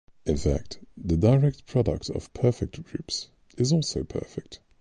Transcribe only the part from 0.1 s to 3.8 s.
In fact, the direct product of perfect groups is